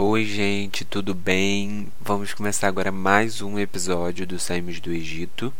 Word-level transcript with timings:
Oi, 0.00 0.24
gente, 0.24 0.84
tudo 0.84 1.12
bem? 1.12 1.88
Vamos 2.00 2.32
começar 2.32 2.68
agora 2.68 2.92
mais 2.92 3.42
um 3.42 3.58
episódio 3.58 4.24
do 4.24 4.38
Saímos 4.38 4.78
do 4.78 4.92
Egito. 4.92 5.52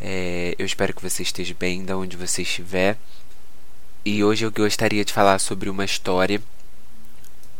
É, 0.00 0.54
eu 0.58 0.64
espero 0.64 0.94
que 0.94 1.02
você 1.02 1.22
esteja 1.22 1.54
bem, 1.60 1.84
da 1.84 1.94
onde 1.94 2.16
você 2.16 2.40
estiver. 2.40 2.96
E 4.02 4.24
hoje 4.24 4.46
eu 4.46 4.50
gostaria 4.50 5.04
de 5.04 5.12
falar 5.12 5.38
sobre 5.38 5.68
uma 5.68 5.84
história 5.84 6.42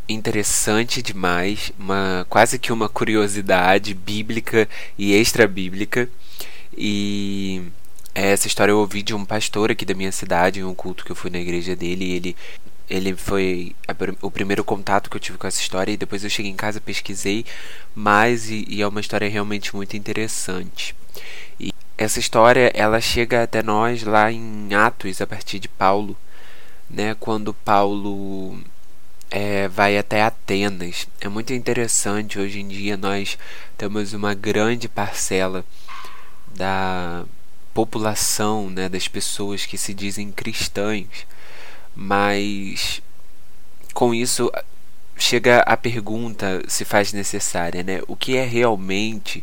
interessante 0.08 1.02
demais, 1.02 1.70
uma 1.78 2.26
quase 2.30 2.58
que 2.58 2.72
uma 2.72 2.88
curiosidade 2.88 3.92
bíblica 3.92 4.66
e 4.96 5.12
extra-bíblica. 5.12 6.08
E 6.74 7.62
essa 8.14 8.46
história 8.46 8.72
eu 8.72 8.78
ouvi 8.78 9.02
de 9.02 9.14
um 9.14 9.26
pastor 9.26 9.70
aqui 9.70 9.84
da 9.84 9.92
minha 9.92 10.12
cidade, 10.12 10.60
em 10.60 10.64
um 10.64 10.74
culto 10.74 11.04
que 11.04 11.12
eu 11.12 11.16
fui 11.16 11.30
na 11.30 11.38
igreja 11.38 11.76
dele, 11.76 12.06
e 12.06 12.12
ele 12.12 12.36
ele 12.90 13.14
foi 13.14 13.74
a, 13.86 13.94
o 14.20 14.30
primeiro 14.30 14.64
contato 14.64 15.08
que 15.08 15.16
eu 15.16 15.20
tive 15.20 15.38
com 15.38 15.46
essa 15.46 15.60
história 15.60 15.92
e 15.92 15.96
depois 15.96 16.24
eu 16.24 16.28
cheguei 16.28 16.50
em 16.50 16.56
casa 16.56 16.80
pesquisei 16.80 17.46
mais 17.94 18.50
e, 18.50 18.66
e, 18.68 18.82
é 18.82 18.86
uma 18.86 19.00
história 19.00 19.28
realmente 19.30 19.74
muito 19.74 19.96
interessante. 19.96 20.94
E 21.58 21.72
essa 21.96 22.18
história 22.18 22.72
ela 22.74 23.00
chega 23.00 23.44
até 23.44 23.62
nós 23.62 24.02
lá 24.02 24.32
em 24.32 24.74
Atos 24.74 25.20
a 25.20 25.26
partir 25.26 25.60
de 25.60 25.68
Paulo 25.68 26.16
né 26.88 27.14
quando 27.20 27.54
Paulo 27.54 28.58
é, 29.30 29.68
vai 29.68 29.96
até 29.96 30.22
Atenas. 30.22 31.06
É 31.20 31.28
muito 31.28 31.52
interessante 31.54 32.40
hoje 32.40 32.58
em 32.58 32.66
dia 32.66 32.96
nós 32.96 33.38
temos 33.78 34.12
uma 34.12 34.34
grande 34.34 34.88
parcela 34.88 35.64
da 36.56 37.24
população 37.72 38.68
né 38.68 38.88
das 38.88 39.06
pessoas 39.06 39.64
que 39.64 39.78
se 39.78 39.94
dizem 39.94 40.32
cristãs 40.32 41.06
mas 42.02 43.02
com 43.92 44.14
isso 44.14 44.50
chega 45.18 45.58
a 45.60 45.76
pergunta 45.76 46.62
se 46.66 46.82
faz 46.82 47.12
necessária, 47.12 47.82
né? 47.82 48.00
O 48.08 48.16
que 48.16 48.38
é 48.38 48.44
realmente 48.46 49.42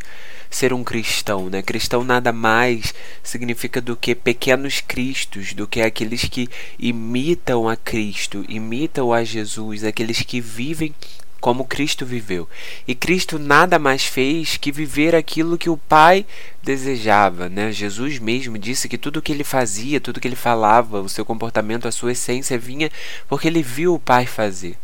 ser 0.50 0.74
um 0.74 0.84
cristão, 0.84 1.52
né? 1.52 1.62
Cristão 1.62 2.04
nada 2.04 2.34
mais 2.34 2.96
significa 3.22 3.80
do 3.80 3.96
que 3.96 4.16
pequenos 4.16 4.82
cristos, 4.82 5.54
do 5.54 5.68
que 5.68 5.82
aqueles 5.82 6.24
que 6.24 6.50
imitam 6.80 7.70
a 7.70 7.76
Cristo, 7.76 8.44
imitam 8.50 9.14
a 9.14 9.24
Jesus, 9.24 9.84
aqueles 9.84 10.24
que 10.24 10.42
vivem 10.42 10.96
como 11.40 11.66
Cristo 11.66 12.06
viveu. 12.06 12.48
E 12.88 12.96
Cristo 12.96 13.38
nada 13.38 13.78
mais 13.78 14.06
fez 14.06 14.58
que 14.58 14.72
viver 14.72 15.16
aquilo 15.16 15.58
que 15.58 15.70
o 15.70 15.78
Pai 15.78 16.26
desejava, 16.64 17.48
né? 17.48 17.72
Jesus 17.72 18.20
mesmo 18.20 18.58
disse 18.58 18.90
que 18.90 18.98
tudo 18.98 19.22
que 19.22 19.32
ele 19.32 19.44
fazia, 19.44 20.02
tudo 20.02 20.20
que 20.20 20.28
ele 20.28 20.36
falava, 20.36 21.02
o 21.02 21.10
seu 21.10 21.24
comportamento, 21.24 21.88
a 21.88 21.92
sua 21.92 22.12
essência 22.12 22.58
vinha 22.58 22.92
porque 23.28 23.48
ele 23.48 23.62
viu 23.64 23.94
o 23.94 24.00
Pai 24.00 24.26
fazer. 24.26 24.76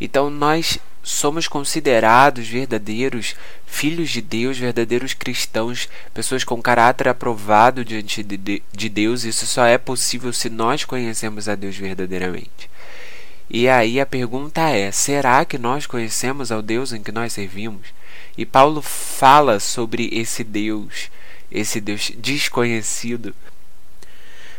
Então 0.00 0.30
nós 0.30 0.78
somos 1.02 1.46
considerados 1.46 2.48
verdadeiros 2.48 3.36
filhos 3.64 4.10
de 4.10 4.20
Deus, 4.20 4.58
verdadeiros 4.58 5.14
cristãos, 5.14 5.88
pessoas 6.12 6.42
com 6.42 6.60
caráter 6.60 7.08
aprovado 7.08 7.84
diante 7.84 8.24
de 8.24 8.88
Deus. 8.88 9.24
Isso 9.24 9.46
só 9.46 9.64
é 9.64 9.78
possível 9.78 10.32
se 10.32 10.50
nós 10.50 10.84
conhecemos 10.84 11.48
a 11.48 11.54
Deus 11.54 11.76
verdadeiramente. 11.76 12.68
E 13.48 13.68
aí 13.68 14.00
a 14.00 14.06
pergunta 14.06 14.60
é: 14.70 14.90
será 14.90 15.44
que 15.44 15.58
nós 15.58 15.86
conhecemos 15.86 16.50
ao 16.50 16.60
Deus 16.60 16.92
em 16.92 17.02
que 17.02 17.12
nós 17.12 17.32
servimos? 17.32 17.88
E 18.36 18.44
Paulo 18.44 18.82
fala 18.82 19.60
sobre 19.60 20.08
esse 20.12 20.42
Deus, 20.44 21.10
esse 21.50 21.80
Deus 21.80 22.12
desconhecido. 22.16 23.34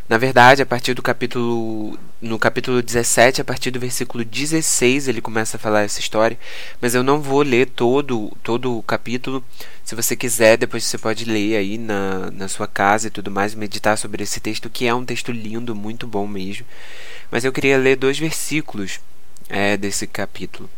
Na 0.10 0.18
verdade, 0.18 0.62
a 0.62 0.66
partir 0.66 0.94
do 0.94 1.02
capítulo 1.02 2.00
no 2.22 2.40
capítulo 2.40 2.82
17, 2.82 3.42
a 3.42 3.44
partir 3.44 3.72
do 3.72 3.80
versículo 3.80 4.24
16, 4.24 5.08
ele 5.08 5.22
começa 5.22 5.58
a 5.58 5.60
falar 5.60 5.84
essa 5.84 6.00
história, 6.00 6.40
mas 6.82 6.96
eu 6.96 7.04
não 7.04 7.22
vou 7.22 7.42
ler 7.42 7.68
todo 7.68 8.32
todo 8.42 8.78
o 8.78 8.84
capítulo. 8.84 9.44
Se 9.84 9.96
você 9.96 10.16
quiser, 10.16 10.58
depois 10.58 10.86
você 10.86 10.98
pode 10.98 11.26
ler 11.26 11.58
aí 11.58 11.78
na, 11.78 12.32
na 12.32 12.48
sua 12.48 12.68
casa 12.68 13.08
e 13.08 13.12
tudo 13.12 13.30
mais, 13.30 13.54
meditar 13.54 13.98
sobre 13.98 14.24
esse 14.24 14.40
texto, 14.40 14.70
que 14.70 14.88
é 14.88 14.94
um 14.96 15.06
texto 15.06 15.32
lindo, 15.32 15.76
muito 15.76 16.08
bom 16.08 16.26
mesmo. 16.26 16.66
Mas 17.30 17.44
eu 17.44 17.52
queria 17.52 17.78
ler 17.78 17.98
dois 17.98 18.18
versículos 18.18 19.02
é, 19.50 19.76
desse 19.78 20.08
capítulo. 20.08 20.70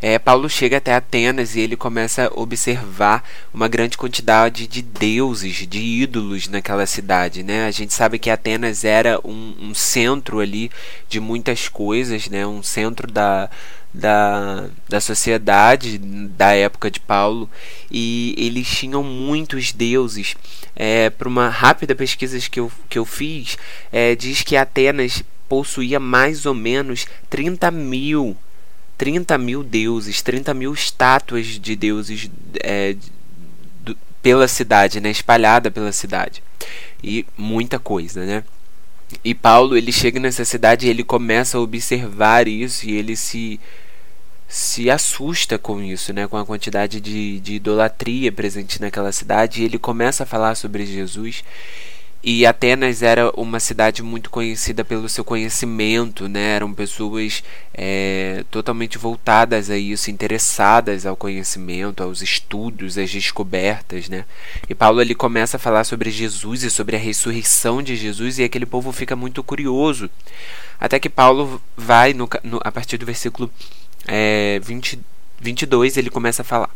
É, 0.00 0.18
Paulo 0.18 0.48
chega 0.48 0.78
até 0.78 0.94
Atenas 0.94 1.54
e 1.54 1.60
ele 1.60 1.76
começa 1.76 2.26
a 2.26 2.40
observar 2.40 3.22
uma 3.52 3.68
grande 3.68 3.98
quantidade 3.98 4.66
de 4.66 4.82
deuses, 4.82 5.66
de 5.66 5.78
ídolos 5.78 6.48
naquela 6.48 6.86
cidade. 6.86 7.42
Né? 7.42 7.66
A 7.66 7.70
gente 7.70 7.92
sabe 7.92 8.18
que 8.18 8.30
Atenas 8.30 8.84
era 8.84 9.20
um, 9.24 9.54
um 9.60 9.74
centro 9.74 10.40
ali 10.40 10.70
de 11.08 11.20
muitas 11.20 11.68
coisas, 11.68 12.28
né? 12.28 12.46
um 12.46 12.62
centro 12.62 13.10
da, 13.10 13.50
da, 13.92 14.68
da 14.88 15.00
sociedade 15.00 15.98
da 15.98 16.54
época 16.54 16.90
de 16.90 17.00
Paulo 17.00 17.50
e 17.90 18.34
eles 18.38 18.68
tinham 18.68 19.02
muitos 19.02 19.72
deuses. 19.72 20.34
É, 20.74 21.10
Para 21.10 21.28
uma 21.28 21.48
rápida 21.48 21.94
pesquisa 21.94 22.38
que 22.48 22.60
eu, 22.60 22.70
que 22.88 22.98
eu 22.98 23.04
fiz, 23.04 23.58
é, 23.92 24.14
diz 24.14 24.42
que 24.42 24.56
Atenas 24.56 25.22
possuía 25.48 25.98
mais 25.98 26.46
ou 26.46 26.54
menos 26.54 27.06
30 27.28 27.70
mil 27.72 28.36
30 29.00 29.38
mil 29.38 29.62
deuses, 29.62 30.20
30 30.20 30.52
mil 30.52 30.74
estátuas 30.74 31.46
de 31.46 31.74
deuses 31.74 32.30
é, 32.62 32.94
do, 33.82 33.96
pela 34.20 34.46
cidade, 34.46 35.00
né, 35.00 35.10
espalhada 35.10 35.70
pela 35.70 35.90
cidade. 35.90 36.42
E 37.02 37.24
muita 37.34 37.78
coisa, 37.78 38.26
né? 38.26 38.44
E 39.24 39.34
Paulo, 39.34 39.74
ele 39.74 39.90
chega 39.90 40.20
nessa 40.20 40.44
cidade 40.44 40.86
e 40.86 40.90
ele 40.90 41.02
começa 41.02 41.56
a 41.56 41.62
observar 41.62 42.46
isso 42.46 42.86
e 42.86 42.92
ele 42.92 43.16
se 43.16 43.58
se 44.46 44.90
assusta 44.90 45.56
com 45.56 45.82
isso, 45.82 46.12
né, 46.12 46.26
com 46.26 46.36
a 46.36 46.44
quantidade 46.44 47.00
de, 47.00 47.40
de 47.40 47.54
idolatria 47.54 48.30
presente 48.30 48.82
naquela 48.82 49.12
cidade, 49.12 49.62
e 49.62 49.64
ele 49.64 49.78
começa 49.78 50.24
a 50.24 50.26
falar 50.26 50.56
sobre 50.56 50.84
Jesus 50.84 51.42
e 52.22 52.44
Atenas 52.44 53.02
era 53.02 53.30
uma 53.34 53.58
cidade 53.58 54.02
muito 54.02 54.28
conhecida 54.28 54.84
pelo 54.84 55.08
seu 55.08 55.24
conhecimento, 55.24 56.28
né? 56.28 56.56
eram 56.56 56.72
pessoas 56.74 57.42
é, 57.72 58.44
totalmente 58.50 58.98
voltadas 58.98 59.70
a 59.70 59.78
isso, 59.78 60.10
interessadas 60.10 61.06
ao 61.06 61.16
conhecimento, 61.16 62.02
aos 62.02 62.20
estudos, 62.20 62.98
às 62.98 63.10
descobertas. 63.10 64.10
Né? 64.10 64.26
E 64.68 64.74
Paulo 64.74 65.00
ele 65.00 65.14
começa 65.14 65.56
a 65.56 65.60
falar 65.60 65.84
sobre 65.84 66.10
Jesus 66.10 66.62
e 66.62 66.70
sobre 66.70 66.94
a 66.94 66.98
ressurreição 66.98 67.82
de 67.82 67.96
Jesus, 67.96 68.38
e 68.38 68.44
aquele 68.44 68.66
povo 68.66 68.92
fica 68.92 69.16
muito 69.16 69.42
curioso. 69.42 70.10
Até 70.78 70.98
que 70.98 71.08
Paulo 71.08 71.60
vai, 71.74 72.12
no, 72.12 72.28
no, 72.42 72.60
a 72.62 72.70
partir 72.70 72.98
do 72.98 73.06
versículo 73.06 73.50
é, 74.06 74.60
20, 74.62 75.00
22, 75.40 75.96
ele 75.96 76.10
começa 76.10 76.42
a 76.42 76.44
falar. 76.44 76.70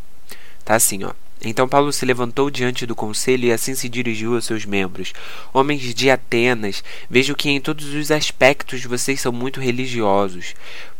Tá 0.63 0.73
assim, 0.73 1.03
ó. 1.03 1.11
Então 1.43 1.67
Paulo 1.67 1.91
se 1.91 2.05
levantou 2.05 2.49
diante 2.49 2.85
do 2.85 2.95
conselho 2.95 3.45
e 3.45 3.51
assim 3.51 3.75
se 3.75 3.89
dirigiu 3.89 4.35
aos 4.35 4.45
seus 4.45 4.65
membros: 4.65 5.13
Homens 5.53 5.93
de 5.93 6.09
Atenas, 6.09 6.83
vejo 7.09 7.35
que 7.35 7.49
em 7.49 7.61
todos 7.61 7.93
os 7.93 8.11
aspectos 8.11 8.83
vocês 8.83 9.21
são 9.21 9.31
muito 9.31 9.59
religiosos. 9.59 10.55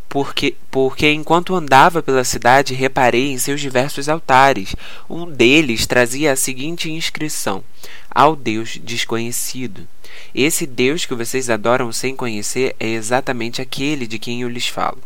Porque, 0.07 0.56
porque 0.72 1.12
enquanto 1.12 1.56
andava 1.56 2.01
pela 2.01 2.23
cidade, 2.23 2.73
reparei 2.73 3.31
em 3.31 3.38
seus 3.38 3.59
diversos 3.59 4.07
altares. 4.07 4.75
Um 5.09 5.29
deles 5.29 5.85
trazia 5.85 6.31
a 6.31 6.38
seguinte 6.38 6.91
inscrição: 6.91 7.63
Ao 8.09 8.35
Deus 8.35 8.79
desconhecido. 8.81 9.88
Esse 10.34 10.66
Deus 10.66 11.06
que 11.06 11.13
vocês 11.13 11.50
adoram 11.50 11.91
sem 11.91 12.16
conhecer 12.16 12.75
é 12.79 12.88
exatamente 12.88 13.62
aquele 13.62 14.07
de 14.07 14.17
quem 14.17 14.44
eu 14.44 14.50
lhes 14.50 14.67
falo. 14.67 15.02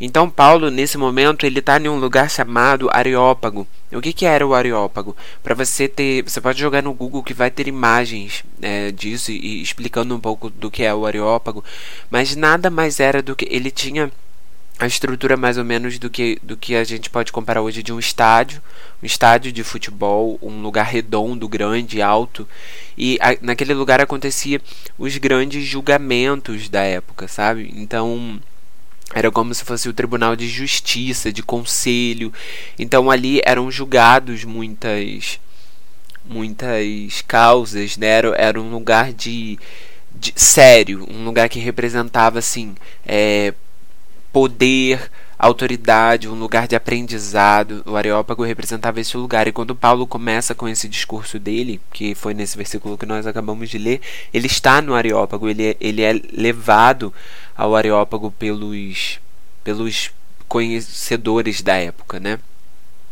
Então 0.00 0.28
Paulo, 0.28 0.70
nesse 0.70 0.98
momento, 0.98 1.46
ele 1.46 1.60
está 1.60 1.78
em 1.78 1.88
um 1.88 1.98
lugar 1.98 2.28
chamado 2.30 2.88
Areópago. 2.92 3.66
O 3.92 4.00
que, 4.00 4.12
que 4.12 4.26
era 4.26 4.46
o 4.46 4.54
Areópago? 4.54 5.16
Para 5.42 5.54
você 5.54 5.86
ter, 5.86 6.22
você 6.22 6.40
pode 6.40 6.58
jogar 6.60 6.82
no 6.82 6.94
Google 6.94 7.22
que 7.22 7.34
vai 7.34 7.50
ter 7.50 7.68
imagens 7.68 8.44
é, 8.60 8.90
disso 8.90 9.30
e, 9.30 9.38
e 9.38 9.62
explicando 9.62 10.14
um 10.14 10.20
pouco 10.20 10.50
do 10.50 10.70
que 10.70 10.82
é 10.82 10.94
o 10.94 11.06
Areópago, 11.06 11.62
mas 12.10 12.34
nada 12.34 12.70
mais 12.70 12.98
era 13.00 13.22
do 13.22 13.36
que 13.36 13.46
ele 13.50 13.70
tinha 13.70 14.10
a 14.78 14.86
estrutura 14.86 15.36
mais 15.36 15.58
ou 15.58 15.64
menos 15.64 15.98
do 15.98 16.10
que, 16.10 16.38
do 16.42 16.56
que 16.56 16.74
a 16.74 16.82
gente 16.82 17.08
pode 17.08 17.30
comparar 17.30 17.62
hoje 17.62 17.82
de 17.82 17.92
um 17.92 18.00
estádio, 18.00 18.60
um 19.00 19.06
estádio 19.06 19.52
de 19.52 19.62
futebol, 19.62 20.38
um 20.42 20.60
lugar 20.60 20.86
redondo, 20.86 21.48
grande, 21.48 22.02
alto, 22.02 22.48
e 22.98 23.16
a, 23.20 23.36
naquele 23.40 23.74
lugar 23.74 24.00
acontecia 24.00 24.60
os 24.98 25.16
grandes 25.18 25.64
julgamentos 25.64 26.68
da 26.68 26.82
época, 26.82 27.28
sabe? 27.28 27.72
Então 27.76 28.40
era 29.14 29.30
como 29.30 29.54
se 29.54 29.64
fosse 29.64 29.88
o 29.88 29.92
tribunal 29.92 30.34
de 30.34 30.48
justiça, 30.48 31.32
de 31.32 31.42
conselho. 31.42 32.32
Então 32.78 33.10
ali 33.10 33.40
eram 33.44 33.70
julgados 33.70 34.44
muitas 34.44 35.40
muitas 36.24 37.22
causas, 37.26 37.96
né? 37.96 38.06
Era, 38.06 38.28
era 38.36 38.60
um 38.60 38.70
lugar 38.70 39.12
de, 39.12 39.58
de 40.14 40.32
sério, 40.36 41.06
um 41.10 41.24
lugar 41.24 41.48
que 41.48 41.58
representava 41.58 42.38
assim 42.38 42.74
é, 43.04 43.52
poder, 44.32 45.10
autoridade, 45.42 46.28
um 46.28 46.38
lugar 46.38 46.68
de 46.68 46.76
aprendizado. 46.76 47.82
O 47.84 47.96
Areópago 47.96 48.44
representava 48.44 49.00
esse 49.00 49.16
lugar. 49.16 49.48
E 49.48 49.52
quando 49.52 49.74
Paulo 49.74 50.06
começa 50.06 50.54
com 50.54 50.68
esse 50.68 50.88
discurso 50.88 51.36
dele, 51.36 51.80
que 51.92 52.14
foi 52.14 52.32
nesse 52.32 52.56
versículo 52.56 52.96
que 52.96 53.04
nós 53.04 53.26
acabamos 53.26 53.68
de 53.68 53.76
ler, 53.76 54.00
ele 54.32 54.46
está 54.46 54.80
no 54.80 54.94
Areópago, 54.94 55.48
ele 55.48 55.70
é, 55.70 55.76
ele 55.80 56.00
é 56.00 56.12
levado 56.32 57.12
ao 57.56 57.74
Areópago 57.74 58.30
pelos, 58.30 59.18
pelos 59.64 60.12
conhecedores 60.46 61.60
da 61.60 61.74
época, 61.74 62.20
né? 62.20 62.38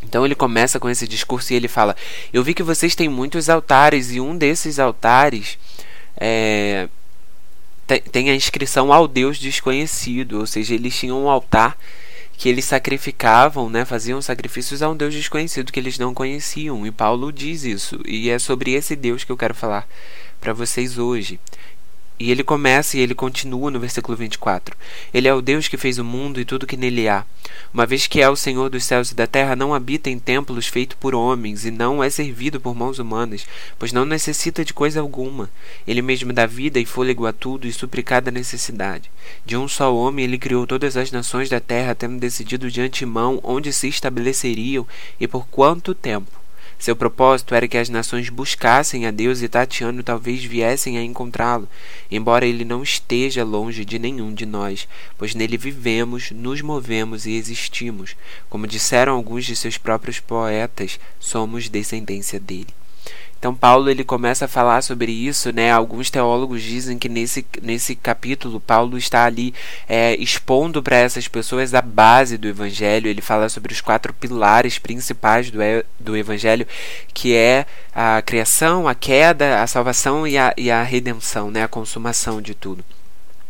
Então 0.00 0.24
ele 0.24 0.36
começa 0.36 0.78
com 0.78 0.88
esse 0.88 1.08
discurso 1.08 1.52
e 1.52 1.56
ele 1.56 1.68
fala: 1.68 1.96
Eu 2.32 2.44
vi 2.44 2.54
que 2.54 2.62
vocês 2.62 2.94
têm 2.94 3.08
muitos 3.08 3.50
altares, 3.50 4.12
e 4.12 4.20
um 4.20 4.38
desses 4.38 4.78
altares 4.78 5.58
é, 6.16 6.88
tem 8.12 8.30
a 8.30 8.34
inscrição 8.34 8.92
ao 8.92 9.08
Deus 9.08 9.36
desconhecido, 9.36 10.38
ou 10.38 10.46
seja, 10.46 10.74
eles 10.74 10.96
tinham 10.96 11.24
um 11.24 11.28
altar 11.28 11.76
que 12.40 12.48
eles 12.48 12.64
sacrificavam, 12.64 13.68
né, 13.68 13.84
faziam 13.84 14.22
sacrifícios 14.22 14.80
a 14.80 14.88
um 14.88 14.96
Deus 14.96 15.12
desconhecido 15.12 15.70
que 15.70 15.78
eles 15.78 15.98
não 15.98 16.14
conheciam. 16.14 16.86
E 16.86 16.90
Paulo 16.90 17.30
diz 17.30 17.64
isso, 17.64 18.00
e 18.06 18.30
é 18.30 18.38
sobre 18.38 18.72
esse 18.72 18.96
Deus 18.96 19.22
que 19.22 19.30
eu 19.30 19.36
quero 19.36 19.54
falar 19.54 19.86
para 20.40 20.54
vocês 20.54 20.96
hoje. 20.96 21.38
E 22.20 22.30
ele 22.30 22.44
começa 22.44 22.98
e 22.98 23.00
ele 23.00 23.14
continua 23.14 23.70
no 23.70 23.80
versículo 23.80 24.14
24. 24.14 24.76
Ele 25.12 25.26
é 25.26 25.32
o 25.32 25.40
Deus 25.40 25.68
que 25.68 25.78
fez 25.78 25.98
o 25.98 26.04
mundo 26.04 26.38
e 26.38 26.44
tudo 26.44 26.66
que 26.66 26.76
nele 26.76 27.08
há. 27.08 27.24
Uma 27.72 27.86
vez 27.86 28.06
que 28.06 28.20
é 28.20 28.28
o 28.28 28.36
Senhor 28.36 28.68
dos 28.68 28.84
céus 28.84 29.10
e 29.10 29.14
da 29.14 29.26
terra, 29.26 29.56
não 29.56 29.72
habita 29.72 30.10
em 30.10 30.18
templos 30.18 30.66
feitos 30.66 30.98
por 31.00 31.14
homens 31.14 31.64
e 31.64 31.70
não 31.70 32.04
é 32.04 32.10
servido 32.10 32.60
por 32.60 32.74
mãos 32.74 32.98
humanas, 32.98 33.46
pois 33.78 33.90
não 33.90 34.04
necessita 34.04 34.62
de 34.62 34.74
coisa 34.74 35.00
alguma. 35.00 35.48
Ele 35.86 36.02
mesmo 36.02 36.30
dá 36.30 36.44
vida 36.44 36.78
e 36.78 36.84
fôlego 36.84 37.24
a 37.24 37.32
tudo 37.32 37.66
e 37.66 37.72
supre 37.72 38.02
cada 38.02 38.30
necessidade. 38.30 39.10
De 39.46 39.56
um 39.56 39.66
só 39.66 39.94
homem 39.94 40.26
ele 40.26 40.36
criou 40.36 40.66
todas 40.66 40.98
as 40.98 41.10
nações 41.10 41.48
da 41.48 41.58
terra, 41.58 41.94
tendo 41.94 42.20
decidido 42.20 42.70
de 42.70 42.82
antemão 42.82 43.40
onde 43.42 43.72
se 43.72 43.88
estabeleceriam 43.88 44.86
e 45.18 45.26
por 45.26 45.46
quanto 45.46 45.94
tempo. 45.94 46.39
Seu 46.80 46.96
propósito 46.96 47.54
era 47.54 47.68
que 47.68 47.76
as 47.76 47.90
nações 47.90 48.30
buscassem 48.30 49.04
a 49.04 49.10
Deus 49.10 49.42
e 49.42 49.48
Tatiano 49.50 50.02
talvez 50.02 50.42
viessem 50.42 50.96
a 50.96 51.02
encontrá-lo, 51.02 51.68
embora 52.10 52.46
ele 52.46 52.64
não 52.64 52.82
esteja 52.82 53.44
longe 53.44 53.84
de 53.84 53.98
nenhum 53.98 54.32
de 54.32 54.46
nós, 54.46 54.88
pois 55.18 55.34
nele 55.34 55.58
vivemos, 55.58 56.30
nos 56.30 56.62
movemos 56.62 57.26
e 57.26 57.32
existimos. 57.32 58.16
Como 58.48 58.66
disseram 58.66 59.12
alguns 59.12 59.44
de 59.44 59.54
seus 59.54 59.76
próprios 59.76 60.20
poetas, 60.20 60.98
somos 61.18 61.68
descendência 61.68 62.40
dele. 62.40 62.79
Então 63.40 63.54
Paulo 63.54 63.88
ele 63.88 64.04
começa 64.04 64.44
a 64.44 64.48
falar 64.48 64.82
sobre 64.82 65.10
isso, 65.10 65.50
né? 65.50 65.72
Alguns 65.72 66.10
teólogos 66.10 66.62
dizem 66.62 66.98
que 66.98 67.08
nesse, 67.08 67.44
nesse 67.62 67.96
capítulo 67.96 68.60
Paulo 68.60 68.98
está 68.98 69.24
ali 69.24 69.54
é, 69.88 70.14
expondo 70.16 70.82
para 70.82 70.96
essas 70.96 71.26
pessoas 71.26 71.72
a 71.72 71.80
base 71.80 72.36
do 72.36 72.46
Evangelho. 72.46 73.08
Ele 73.08 73.22
fala 73.22 73.48
sobre 73.48 73.72
os 73.72 73.80
quatro 73.80 74.12
pilares 74.12 74.78
principais 74.78 75.50
do, 75.50 75.58
do 75.98 76.14
Evangelho, 76.14 76.68
que 77.14 77.34
é 77.34 77.64
a 77.94 78.20
criação, 78.20 78.86
a 78.86 78.94
queda, 78.94 79.62
a 79.62 79.66
salvação 79.66 80.26
e 80.26 80.36
a, 80.36 80.52
e 80.54 80.70
a 80.70 80.82
redenção, 80.82 81.50
né? 81.50 81.64
A 81.64 81.68
consumação 81.68 82.42
de 82.42 82.54
tudo. 82.54 82.84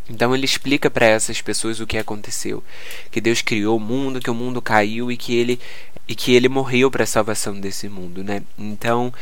Então 0.09 0.33
ele 0.33 0.45
explica 0.45 0.89
para 0.89 1.05
essas 1.05 1.41
pessoas 1.41 1.81
o 1.81 1.87
que 1.87 1.97
aconteceu, 1.97 2.63
que 3.11 3.19
Deus 3.19 3.41
criou 3.41 3.75
o 3.75 3.79
mundo, 3.79 4.21
que 4.21 4.29
o 4.29 4.33
mundo 4.33 4.61
caiu 4.61 5.11
e 5.11 5.17
que 5.17 5.35
ele 5.35 5.59
e 6.07 6.15
que 6.15 6.33
ele 6.33 6.47
morreu 6.49 6.89
para 6.89 7.03
a 7.03 7.07
salvação 7.07 7.59
desse 7.59 7.89
mundo, 7.89 8.23
né? 8.23 8.41
Então 8.57 9.13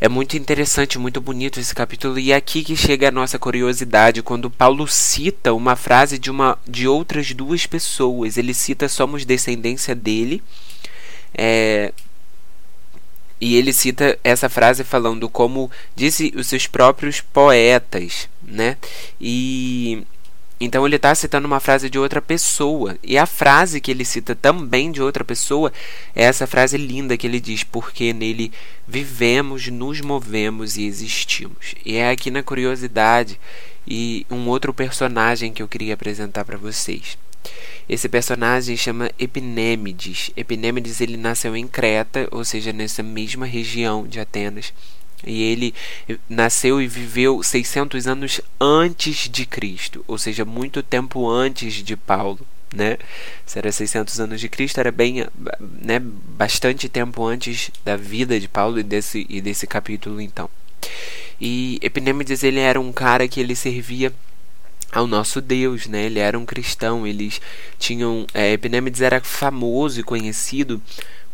é 0.00 0.08
muito 0.08 0.36
interessante, 0.36 0.98
muito 0.98 1.20
bonito 1.20 1.58
esse 1.58 1.74
capítulo 1.74 2.18
e 2.18 2.30
é 2.30 2.36
aqui 2.36 2.62
que 2.62 2.76
chega 2.76 3.08
a 3.08 3.12
nossa 3.12 3.38
curiosidade 3.38 4.22
quando 4.22 4.50
Paulo 4.50 4.86
cita 4.86 5.54
uma 5.54 5.74
frase 5.74 6.18
de 6.18 6.30
uma 6.30 6.58
de 6.66 6.86
outras 6.86 7.32
duas 7.32 7.66
pessoas. 7.66 8.36
Ele 8.36 8.52
cita 8.52 8.88
somos 8.88 9.24
descendência 9.24 9.94
dele. 9.94 10.42
É, 11.34 11.92
e 13.40 13.56
ele 13.56 13.72
cita 13.72 14.18
essa 14.24 14.48
frase 14.48 14.82
falando 14.84 15.28
como 15.28 15.70
disse 15.94 16.32
os 16.36 16.46
seus 16.46 16.66
próprios 16.66 17.20
poetas, 17.20 18.28
né? 18.42 18.76
E 19.20 20.04
então 20.58 20.86
ele 20.86 20.96
está 20.96 21.14
citando 21.14 21.46
uma 21.46 21.60
frase 21.60 21.90
de 21.90 21.98
outra 21.98 22.22
pessoa. 22.22 22.96
E 23.02 23.18
a 23.18 23.26
frase 23.26 23.80
que 23.80 23.90
ele 23.90 24.04
cita 24.04 24.34
também 24.34 24.90
de 24.90 25.02
outra 25.02 25.24
pessoa 25.24 25.72
é 26.14 26.24
essa 26.24 26.46
frase 26.46 26.76
linda 26.78 27.16
que 27.16 27.26
ele 27.26 27.40
diz: 27.40 27.62
Porque 27.62 28.12
nele 28.12 28.50
vivemos, 28.88 29.68
nos 29.68 30.00
movemos 30.00 30.76
e 30.76 30.84
existimos. 30.84 31.74
E 31.84 31.96
é 31.96 32.10
aqui 32.10 32.30
na 32.30 32.42
curiosidade 32.42 33.38
e 33.86 34.26
um 34.30 34.48
outro 34.48 34.72
personagem 34.72 35.52
que 35.52 35.62
eu 35.62 35.68
queria 35.68 35.94
apresentar 35.94 36.44
para 36.44 36.56
vocês. 36.56 37.18
Esse 37.88 38.08
personagem 38.08 38.76
chama 38.76 39.10
Epinêmides. 39.18 40.30
Epinêmides 40.36 41.00
ele 41.00 41.16
nasceu 41.16 41.56
em 41.56 41.68
Creta, 41.68 42.26
ou 42.32 42.44
seja, 42.44 42.72
nessa 42.72 43.02
mesma 43.02 43.46
região 43.46 44.06
de 44.06 44.18
Atenas. 44.18 44.72
E 45.24 45.42
ele 45.42 45.74
nasceu 46.28 46.80
e 46.80 46.86
viveu 46.86 47.42
600 47.42 48.06
anos 48.06 48.40
antes 48.60 49.28
de 49.28 49.46
Cristo, 49.46 50.04
ou 50.06 50.18
seja, 50.18 50.44
muito 50.44 50.82
tempo 50.82 51.28
antes 51.28 51.74
de 51.74 51.96
Paulo. 51.96 52.40
Né? 52.74 52.98
Se 53.46 53.58
era 53.58 53.72
600 53.72 54.20
anos 54.20 54.40
de 54.40 54.48
Cristo, 54.48 54.78
era 54.78 54.92
bem, 54.92 55.24
né, 55.60 56.00
bastante 56.00 56.88
tempo 56.88 57.24
antes 57.24 57.70
da 57.84 57.96
vida 57.96 58.38
de 58.38 58.48
Paulo 58.48 58.78
e 58.78 58.82
desse, 58.82 59.24
e 59.28 59.40
desse 59.40 59.66
capítulo, 59.66 60.20
então. 60.20 60.50
E 61.40 61.78
Epinêmides 61.82 62.42
ele 62.42 62.60
era 62.60 62.80
um 62.80 62.92
cara 62.92 63.28
que 63.28 63.40
ele 63.40 63.54
servia 63.54 64.12
ao 64.92 65.06
nosso 65.06 65.40
Deus, 65.40 65.86
né? 65.86 66.04
Ele 66.04 66.18
era 66.18 66.38
um 66.38 66.46
cristão. 66.46 67.06
Eles 67.06 67.40
tinham, 67.78 68.26
é, 68.32 68.58
era 69.02 69.20
famoso 69.20 70.00
e 70.00 70.02
conhecido 70.02 70.80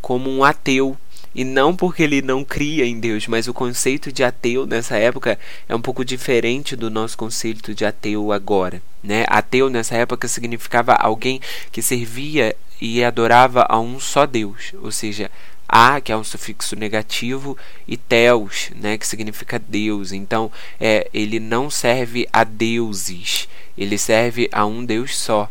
como 0.00 0.28
um 0.28 0.42
ateu 0.42 0.96
e 1.34 1.44
não 1.44 1.74
porque 1.74 2.02
ele 2.02 2.22
não 2.22 2.44
cria 2.44 2.84
em 2.84 2.98
Deus, 2.98 3.26
mas 3.26 3.48
o 3.48 3.54
conceito 3.54 4.12
de 4.12 4.22
ateu 4.22 4.66
nessa 4.66 4.96
época 4.96 5.38
é 5.68 5.74
um 5.74 5.80
pouco 5.80 6.04
diferente 6.04 6.76
do 6.76 6.90
nosso 6.90 7.16
conceito 7.16 7.74
de 7.74 7.84
ateu 7.84 8.32
agora. 8.32 8.82
Né? 9.02 9.24
Ateu 9.28 9.68
nessa 9.68 9.96
época 9.96 10.28
significava 10.28 10.92
alguém 10.94 11.40
que 11.70 11.82
servia 11.82 12.54
e 12.80 13.02
adorava 13.02 13.64
a 13.68 13.78
um 13.78 14.00
só 14.00 14.26
Deus, 14.26 14.72
ou 14.82 14.90
seja, 14.90 15.30
a, 15.68 16.00
que 16.00 16.12
é 16.12 16.16
um 16.16 16.22
sufixo 16.22 16.76
negativo, 16.76 17.56
e 17.88 17.96
teos, 17.96 18.70
né, 18.74 18.98
que 18.98 19.06
significa 19.06 19.58
Deus. 19.58 20.12
Então, 20.12 20.52
é, 20.78 21.08
ele 21.14 21.40
não 21.40 21.70
serve 21.70 22.28
a 22.30 22.44
deuses, 22.44 23.48
ele 23.78 23.96
serve 23.96 24.50
a 24.52 24.66
um 24.66 24.84
Deus 24.84 25.16
só. 25.16 25.48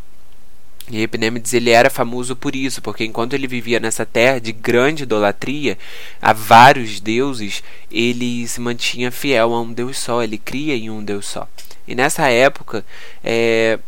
E 0.91 1.01
Epinêmides 1.01 1.53
ele 1.53 1.69
era 1.69 1.89
famoso 1.89 2.35
por 2.35 2.55
isso, 2.55 2.81
porque 2.81 3.05
enquanto 3.05 3.33
ele 3.33 3.47
vivia 3.47 3.79
nessa 3.79 4.05
terra 4.05 4.39
de 4.39 4.51
grande 4.51 5.03
idolatria 5.03 5.77
a 6.21 6.33
vários 6.33 6.99
deuses, 6.99 7.63
ele 7.89 8.45
se 8.47 8.59
mantinha 8.59 9.09
fiel 9.09 9.53
a 9.53 9.61
um 9.61 9.71
Deus 9.71 9.97
só, 9.97 10.21
ele 10.21 10.37
cria 10.37 10.75
em 10.75 10.89
um 10.89 11.03
Deus 11.03 11.25
só. 11.27 11.47
E 11.87 11.95
nessa 11.95 12.27
época, 12.27 12.85
é... 13.23 13.79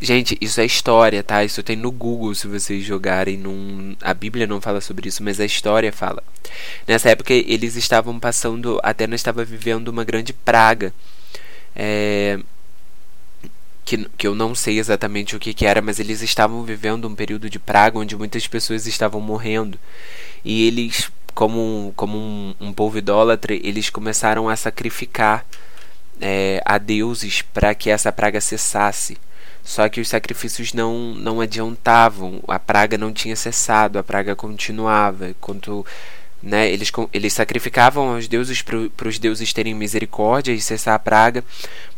gente, 0.00 0.38
isso 0.40 0.60
é 0.60 0.64
história, 0.64 1.22
tá? 1.22 1.44
Isso 1.44 1.62
tem 1.62 1.76
no 1.76 1.90
Google 1.90 2.34
se 2.34 2.48
vocês 2.48 2.82
jogarem. 2.82 3.36
Num... 3.36 3.94
A 4.00 4.14
Bíblia 4.14 4.46
não 4.46 4.60
fala 4.60 4.80
sobre 4.80 5.08
isso, 5.08 5.22
mas 5.22 5.38
a 5.38 5.44
história 5.44 5.92
fala. 5.92 6.22
Nessa 6.88 7.10
época 7.10 7.34
eles 7.34 7.76
estavam 7.76 8.18
passando, 8.18 8.80
Atenas 8.82 9.20
estava 9.20 9.44
vivendo 9.44 9.88
uma 9.88 10.04
grande 10.04 10.32
praga. 10.32 10.94
É, 11.76 12.38
que, 13.84 14.08
que 14.16 14.26
eu 14.26 14.34
não 14.34 14.54
sei 14.54 14.78
exatamente 14.78 15.36
o 15.36 15.40
que, 15.40 15.52
que 15.52 15.66
era, 15.66 15.82
mas 15.82 16.00
eles 16.00 16.22
estavam 16.22 16.62
vivendo 16.64 17.06
um 17.06 17.14
período 17.14 17.50
de 17.50 17.58
praga 17.58 17.98
onde 17.98 18.16
muitas 18.16 18.46
pessoas 18.46 18.86
estavam 18.86 19.20
morrendo. 19.20 19.78
E 20.44 20.66
eles, 20.66 21.10
como 21.34 21.60
um, 21.60 21.92
como 21.94 22.16
um, 22.16 22.54
um 22.60 22.72
povo 22.72 22.98
idólatra, 22.98 23.54
eles 23.54 23.90
começaram 23.90 24.48
a 24.48 24.56
sacrificar 24.56 25.44
é, 26.20 26.62
a 26.64 26.78
deuses 26.78 27.42
para 27.42 27.74
que 27.74 27.90
essa 27.90 28.10
praga 28.10 28.40
cessasse. 28.40 29.18
Só 29.62 29.88
que 29.88 30.00
os 30.00 30.08
sacrifícios 30.08 30.74
não, 30.74 31.14
não 31.14 31.40
adiantavam, 31.40 32.42
a 32.46 32.58
praga 32.58 32.98
não 32.98 33.12
tinha 33.12 33.34
cessado, 33.34 33.98
a 33.98 34.02
praga 34.02 34.36
continuava. 34.36 35.30
Enquanto 35.30 35.86
né? 36.44 36.70
Eles, 36.70 36.92
eles 37.12 37.32
sacrificavam 37.32 38.14
aos 38.14 38.28
deuses 38.28 38.60
para 38.60 39.08
os 39.08 39.18
deuses 39.18 39.52
terem 39.52 39.74
misericórdia 39.74 40.52
e 40.52 40.60
cessar 40.60 40.94
a 40.94 40.98
praga, 40.98 41.42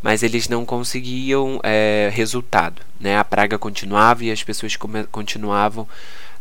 mas 0.01 0.23
eles 0.23 0.47
não 0.47 0.65
conseguiam 0.65 1.59
é, 1.63 2.09
resultado. 2.13 2.81
Né? 2.99 3.17
A 3.17 3.25
praga 3.25 3.59
continuava 3.59 4.23
e 4.23 4.31
as 4.31 4.43
pessoas 4.43 4.77
continuavam 5.11 5.87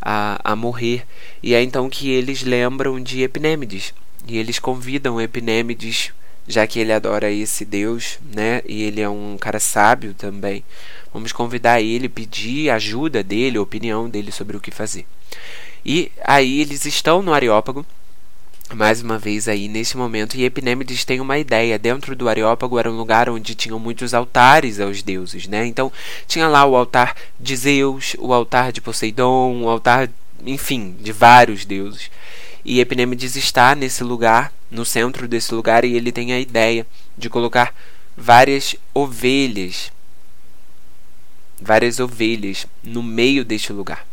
a, 0.00 0.40
a 0.44 0.54
morrer. 0.54 1.04
E 1.42 1.52
é 1.52 1.62
então 1.62 1.90
que 1.90 2.08
eles 2.10 2.42
lembram 2.42 3.02
de 3.02 3.22
Epinêmides. 3.22 3.92
E 4.28 4.38
eles 4.38 4.60
convidam 4.60 5.20
Epinêmides, 5.20 6.12
já 6.46 6.64
que 6.64 6.78
ele 6.78 6.92
adora 6.92 7.30
esse 7.30 7.64
Deus, 7.64 8.20
né? 8.32 8.62
E 8.68 8.84
ele 8.84 9.00
é 9.00 9.08
um 9.08 9.36
cara 9.38 9.58
sábio 9.58 10.14
também. 10.14 10.64
Vamos 11.12 11.32
convidar 11.32 11.80
ele, 11.80 12.08
pedir 12.08 12.70
ajuda 12.70 13.22
dele, 13.22 13.58
opinião 13.58 14.08
dele 14.08 14.30
sobre 14.30 14.56
o 14.56 14.60
que 14.60 14.70
fazer. 14.70 15.06
E 15.88 16.10
aí 16.24 16.60
eles 16.60 16.84
estão 16.84 17.22
no 17.22 17.32
Areópago, 17.32 17.86
mais 18.74 19.00
uma 19.00 19.20
vez 19.20 19.46
aí 19.46 19.68
nesse 19.68 19.96
momento, 19.96 20.36
e 20.36 20.44
Epinêmides 20.44 21.04
tem 21.04 21.20
uma 21.20 21.38
ideia. 21.38 21.78
Dentro 21.78 22.16
do 22.16 22.28
Areópago 22.28 22.76
era 22.76 22.90
um 22.90 22.96
lugar 22.96 23.30
onde 23.30 23.54
tinham 23.54 23.78
muitos 23.78 24.12
altares 24.12 24.80
aos 24.80 25.00
deuses, 25.00 25.46
né? 25.46 25.64
Então 25.64 25.92
tinha 26.26 26.48
lá 26.48 26.66
o 26.66 26.74
altar 26.74 27.14
de 27.38 27.54
Zeus, 27.54 28.16
o 28.18 28.34
altar 28.34 28.72
de 28.72 28.80
Poseidon, 28.80 29.62
o 29.62 29.68
altar, 29.68 30.10
enfim, 30.44 30.96
de 31.00 31.12
vários 31.12 31.64
deuses. 31.64 32.10
E 32.64 32.80
Epinêmides 32.80 33.36
está 33.36 33.76
nesse 33.76 34.02
lugar, 34.02 34.52
no 34.68 34.84
centro 34.84 35.28
desse 35.28 35.54
lugar, 35.54 35.84
e 35.84 35.94
ele 35.94 36.10
tem 36.10 36.32
a 36.32 36.40
ideia 36.40 36.84
de 37.16 37.30
colocar 37.30 37.72
várias 38.16 38.74
ovelhas 38.92 39.92
várias 41.60 42.00
ovelhas 42.00 42.66
no 42.82 43.04
meio 43.04 43.44
deste 43.44 43.72
lugar. 43.72 44.04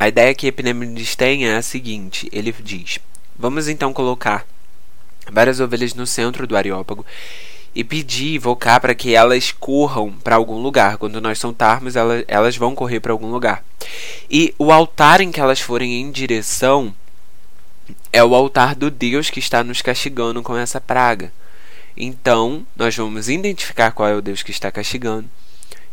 A 0.00 0.08
ideia 0.08 0.34
que 0.34 0.46
Epinêmides 0.46 1.14
tem 1.14 1.46
é 1.46 1.56
a 1.56 1.62
seguinte: 1.62 2.26
ele 2.32 2.50
diz, 2.58 2.98
vamos 3.38 3.68
então 3.68 3.92
colocar 3.92 4.46
várias 5.30 5.60
ovelhas 5.60 5.92
no 5.92 6.06
centro 6.06 6.46
do 6.46 6.56
Areópago 6.56 7.04
e 7.74 7.84
pedir, 7.84 8.36
invocar 8.36 8.80
para 8.80 8.94
que 8.94 9.14
elas 9.14 9.52
corram 9.52 10.10
para 10.10 10.36
algum 10.36 10.56
lugar. 10.56 10.96
Quando 10.96 11.20
nós 11.20 11.38
soltarmos, 11.38 11.96
elas, 11.96 12.24
elas 12.26 12.56
vão 12.56 12.74
correr 12.74 12.98
para 12.98 13.12
algum 13.12 13.30
lugar. 13.30 13.62
E 14.30 14.54
o 14.58 14.72
altar 14.72 15.20
em 15.20 15.30
que 15.30 15.38
elas 15.38 15.60
forem 15.60 16.00
em 16.00 16.10
direção 16.10 16.94
é 18.10 18.24
o 18.24 18.34
altar 18.34 18.74
do 18.74 18.90
Deus 18.90 19.28
que 19.28 19.38
está 19.38 19.62
nos 19.62 19.82
castigando 19.82 20.42
com 20.42 20.56
essa 20.56 20.80
praga. 20.80 21.30
Então, 21.94 22.66
nós 22.74 22.96
vamos 22.96 23.28
identificar 23.28 23.90
qual 23.90 24.08
é 24.08 24.14
o 24.14 24.22
Deus 24.22 24.42
que 24.42 24.50
está 24.50 24.72
castigando. 24.72 25.28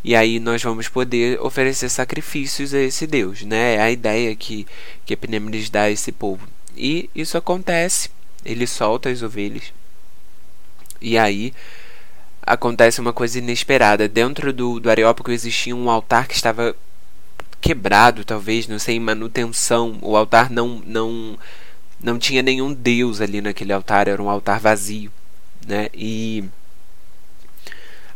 E 0.07 0.15
aí 0.15 0.39
nós 0.39 0.63
vamos 0.63 0.87
poder 0.87 1.37
oferecer 1.41 1.89
sacrifícios 1.89 2.73
a 2.73 2.79
esse 2.79 3.05
Deus, 3.05 3.41
né? 3.41 3.75
É 3.75 3.81
a 3.81 3.91
ideia 3.91 4.33
que, 4.37 4.65
que 5.05 5.13
Epinêmides 5.13 5.69
dá 5.69 5.81
a 5.81 5.91
esse 5.91 6.13
povo. 6.13 6.47
E 6.77 7.09
isso 7.13 7.37
acontece. 7.37 8.09
Ele 8.45 8.65
solta 8.65 9.09
as 9.09 9.21
ovelhas. 9.21 9.73
E 11.01 11.17
aí 11.17 11.53
acontece 12.41 13.01
uma 13.01 13.11
coisa 13.11 13.39
inesperada. 13.39 14.07
Dentro 14.07 14.53
do, 14.53 14.79
do 14.79 14.89
Areópago 14.89 15.29
existia 15.29 15.75
um 15.75 15.89
altar 15.89 16.25
que 16.25 16.35
estava 16.35 16.73
quebrado, 17.59 18.23
talvez, 18.23 18.65
não 18.65 18.79
sei, 18.79 18.97
manutenção. 19.01 19.99
O 20.01 20.15
altar 20.15 20.49
não, 20.49 20.81
não, 20.85 21.37
não 22.01 22.17
tinha 22.17 22.41
nenhum 22.41 22.73
deus 22.73 23.19
ali 23.19 23.41
naquele 23.41 23.73
altar, 23.73 24.07
era 24.07 24.23
um 24.23 24.29
altar 24.29 24.61
vazio. 24.61 25.11
Né? 25.67 25.89
E 25.93 26.45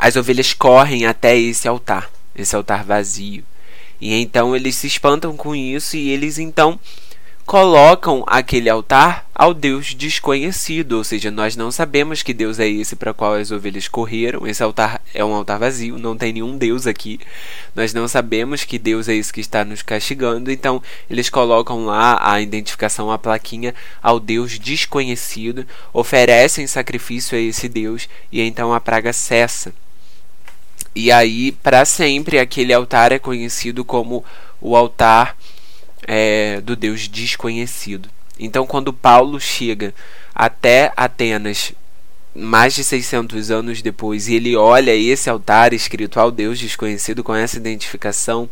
as 0.01 0.15
ovelhas 0.15 0.51
correm 0.51 1.05
até 1.05 1.37
esse 1.37 1.67
altar, 1.67 2.09
esse 2.35 2.55
altar 2.55 2.83
vazio. 2.83 3.43
E 4.01 4.19
então 4.19 4.55
eles 4.55 4.75
se 4.75 4.87
espantam 4.87 5.37
com 5.37 5.55
isso 5.55 5.95
e 5.95 6.09
eles 6.09 6.39
então 6.39 6.79
colocam 7.45 8.23
aquele 8.25 8.67
altar 8.67 9.27
ao 9.35 9.53
Deus 9.53 9.93
desconhecido, 9.93 10.93
ou 10.93 11.03
seja, 11.03 11.29
nós 11.29 11.55
não 11.55 11.71
sabemos 11.71 12.23
que 12.23 12.33
Deus 12.33 12.59
é 12.59 12.67
esse 12.67 12.95
para 12.95 13.13
qual 13.13 13.35
as 13.35 13.51
ovelhas 13.51 13.87
correram. 13.87 14.47
Esse 14.47 14.63
altar 14.63 14.99
é 15.13 15.23
um 15.23 15.35
altar 15.35 15.59
vazio, 15.59 15.99
não 15.99 16.17
tem 16.17 16.33
nenhum 16.33 16.57
Deus 16.57 16.87
aqui. 16.87 17.19
Nós 17.75 17.93
não 17.93 18.07
sabemos 18.07 18.63
que 18.63 18.79
Deus 18.79 19.07
é 19.07 19.13
esse 19.13 19.31
que 19.31 19.41
está 19.41 19.63
nos 19.63 19.83
castigando, 19.83 20.51
então 20.51 20.81
eles 21.07 21.29
colocam 21.29 21.85
lá 21.85 22.17
a 22.21 22.41
identificação, 22.41 23.11
a 23.11 23.19
plaquinha 23.19 23.75
ao 24.01 24.19
Deus 24.19 24.57
desconhecido, 24.57 25.63
oferecem 25.93 26.65
sacrifício 26.65 27.37
a 27.37 27.41
esse 27.41 27.69
Deus 27.69 28.09
e 28.31 28.41
então 28.41 28.73
a 28.73 28.79
praga 28.79 29.13
cessa. 29.13 29.71
E 30.93 31.11
aí, 31.11 31.51
para 31.51 31.85
sempre, 31.85 32.37
aquele 32.37 32.73
altar 32.73 33.11
é 33.11 33.19
conhecido 33.19 33.85
como 33.85 34.23
o 34.59 34.75
altar 34.75 35.37
é, 36.05 36.59
do 36.61 36.75
Deus 36.75 37.07
desconhecido. 37.07 38.09
Então, 38.39 38.65
quando 38.65 38.91
Paulo 38.91 39.39
chega 39.39 39.93
até 40.33 40.91
Atenas, 40.97 41.73
mais 42.35 42.73
de 42.73 42.83
600 42.83 43.51
anos 43.51 43.81
depois, 43.81 44.27
e 44.27 44.35
ele 44.35 44.55
olha 44.55 44.95
esse 44.95 45.29
altar 45.29 45.73
escrito 45.73 46.19
ao 46.19 46.31
Deus 46.31 46.59
desconhecido 46.59 47.23
com 47.23 47.35
essa 47.35 47.57
identificação, 47.57 48.49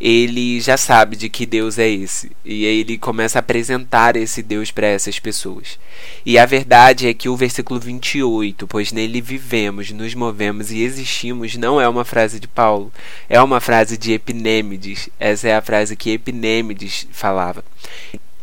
ele 0.00 0.58
já 0.60 0.78
sabe 0.78 1.14
de 1.14 1.28
que 1.28 1.44
Deus 1.44 1.78
é 1.78 1.86
esse. 1.86 2.32
E 2.42 2.64
ele 2.64 2.96
começa 2.96 3.38
a 3.38 3.40
apresentar 3.40 4.16
esse 4.16 4.42
Deus 4.42 4.70
para 4.70 4.86
essas 4.86 5.18
pessoas. 5.18 5.78
E 6.24 6.38
a 6.38 6.46
verdade 6.46 7.06
é 7.06 7.12
que 7.12 7.28
o 7.28 7.36
versículo 7.36 7.78
28, 7.78 8.66
pois 8.66 8.92
nele 8.92 9.20
vivemos, 9.20 9.90
nos 9.90 10.14
movemos 10.14 10.72
e 10.72 10.80
existimos, 10.80 11.54
não 11.56 11.78
é 11.78 11.86
uma 11.86 12.04
frase 12.04 12.40
de 12.40 12.48
Paulo, 12.48 12.90
é 13.28 13.40
uma 13.42 13.60
frase 13.60 13.98
de 13.98 14.12
Epinêmides. 14.12 15.10
Essa 15.18 15.48
é 15.48 15.54
a 15.54 15.62
frase 15.62 15.94
que 15.94 16.10
Epinêmides 16.10 17.06
falava. 17.12 17.62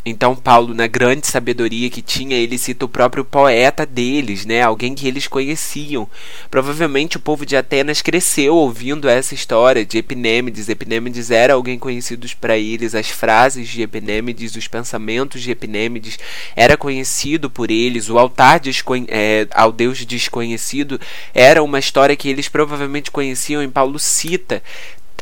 Então 0.10 0.36
Paulo, 0.36 0.74
na 0.74 0.88
grande 0.88 1.28
sabedoria 1.28 1.90
que 1.90 2.02
tinha, 2.02 2.38
ele 2.38 2.58
cita 2.58 2.86
o 2.86 2.90
próprio 2.90 3.26
poeta 3.26 3.86
deles, 3.86 4.46
né? 4.46 4.62
Alguém 4.62 4.96
que 4.96 5.08
eles 5.08 5.28
conheciam. 5.28 6.10
Provavelmente 6.50 7.18
o 7.18 7.20
povo 7.20 7.46
de 7.46 7.58
Atenas 7.58 8.02
cresceu 8.02 8.56
ouvindo 8.56 9.10
essa 9.10 9.34
história 9.34 9.86
de 9.86 9.98
Epinêmides. 9.98 10.70
Epinêmides 10.70 11.30
era 11.30 11.56
alguém 11.56 11.78
conhecido 11.78 12.28
para 12.40 12.58
eles, 12.58 12.96
as 12.96 13.10
frases 13.10 13.68
de 13.68 13.82
Epinêmides, 13.82 14.56
os 14.56 14.68
pensamentos 14.68 15.42
de 15.42 15.52
Epinêmides 15.52 16.18
era 16.56 16.78
conhecido 16.78 17.50
por 17.50 17.70
eles. 17.70 18.10
O 18.10 18.18
altar 18.18 18.62
é, 19.10 19.48
ao 19.52 19.72
Deus 19.72 20.06
desconhecido 20.06 21.00
era 21.34 21.62
uma 21.62 21.80
história 21.80 22.16
que 22.16 22.30
eles 22.30 22.48
provavelmente 22.48 23.12
conheciam 23.12 23.62
e 23.62 23.68
Paulo 23.68 24.00
cita 24.00 24.64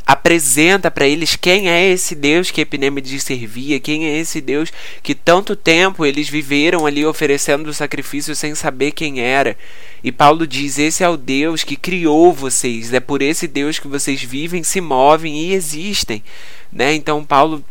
apresenta 0.05 0.91
para 0.91 1.07
eles 1.07 1.35
quem 1.35 1.67
é 1.67 1.89
esse 1.89 2.13
Deus 2.13 2.51
que 2.51 2.61
Epinêmides 2.61 3.23
servia, 3.23 3.79
quem 3.79 4.05
é 4.05 4.19
esse 4.19 4.39
Deus 4.39 4.71
que 5.01 5.15
tanto 5.15 5.55
tempo 5.55 6.05
eles 6.05 6.29
viveram 6.29 6.85
ali 6.85 7.03
oferecendo 7.03 7.73
sacrifício 7.73 8.35
sem 8.35 8.53
saber 8.53 8.91
quem 8.91 9.19
era. 9.19 9.57
E 10.03 10.11
Paulo 10.11 10.45
diz: 10.45 10.77
Esse 10.77 11.03
é 11.03 11.09
o 11.09 11.17
Deus 11.17 11.63
que 11.63 11.75
criou 11.75 12.31
vocês, 12.31 12.93
é 12.93 12.99
por 12.99 13.21
esse 13.21 13.47
Deus 13.47 13.79
que 13.79 13.87
vocês 13.87 14.21
vivem, 14.21 14.63
se 14.63 14.79
movem 14.79 15.35
e 15.37 15.53
existem. 15.53 16.23
Né? 16.71 16.93
Então, 16.93 17.23
Paulo 17.23 17.63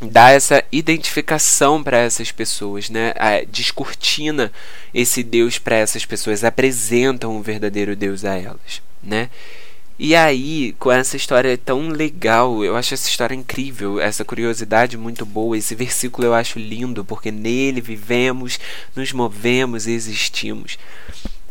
dá 0.00 0.30
essa 0.30 0.62
identificação 0.70 1.82
para 1.82 1.98
essas 1.98 2.32
pessoas, 2.32 2.90
né? 2.90 3.14
descortina 3.48 4.52
esse 4.92 5.22
Deus 5.22 5.58
para 5.58 5.76
essas 5.76 6.04
pessoas, 6.04 6.44
apresentam 6.44 7.36
o 7.36 7.42
verdadeiro 7.42 7.94
Deus 7.94 8.24
a 8.24 8.36
elas, 8.36 8.82
né? 9.02 9.30
E 10.04 10.16
aí, 10.16 10.74
com 10.80 10.90
essa 10.90 11.16
história 11.16 11.56
tão 11.56 11.88
legal, 11.90 12.64
eu 12.64 12.74
acho 12.74 12.92
essa 12.92 13.08
história 13.08 13.36
incrível, 13.36 14.00
essa 14.00 14.24
curiosidade 14.24 14.98
muito 14.98 15.24
boa, 15.24 15.56
esse 15.56 15.76
versículo 15.76 16.26
eu 16.26 16.34
acho 16.34 16.58
lindo, 16.58 17.04
porque 17.04 17.30
nele 17.30 17.80
vivemos, 17.80 18.58
nos 18.96 19.12
movemos 19.12 19.86
e 19.86 19.92
existimos. 19.92 20.76